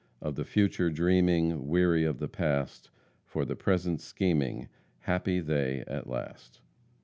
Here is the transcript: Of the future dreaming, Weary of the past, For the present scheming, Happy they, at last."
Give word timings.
Of 0.19 0.33
the 0.33 0.45
future 0.45 0.89
dreaming, 0.89 1.67
Weary 1.67 2.05
of 2.05 2.17
the 2.17 2.27
past, 2.27 2.89
For 3.23 3.45
the 3.45 3.55
present 3.55 4.01
scheming, 4.01 4.67
Happy 5.01 5.39
they, 5.41 5.83
at 5.85 6.07
last." 6.09 6.59